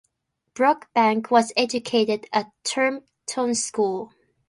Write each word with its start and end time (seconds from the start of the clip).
Brockbank 0.55 1.29
was 1.29 1.53
educated 1.55 2.25
at 2.33 2.51
Turton 2.63 3.53
School. 3.53 4.11